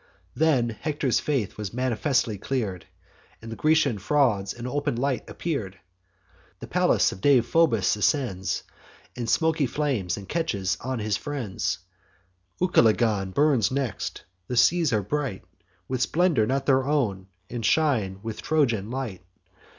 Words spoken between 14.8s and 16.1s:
are bright With